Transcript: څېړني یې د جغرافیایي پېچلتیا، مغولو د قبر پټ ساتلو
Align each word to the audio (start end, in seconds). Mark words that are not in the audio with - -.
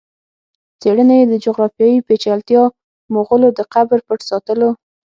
څېړني 0.81 1.15
یې 1.19 1.25
د 1.31 1.33
جغرافیایي 1.43 1.99
پېچلتیا، 2.07 2.63
مغولو 3.13 3.47
د 3.57 3.59
قبر 3.73 3.99
پټ 4.07 4.19
ساتلو 4.29 4.69